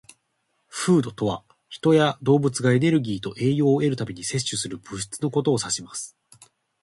[0.67, 6.17] "Food" とは、人や動物がエネルギーと栄養を得るために摂取する物質のことを指します。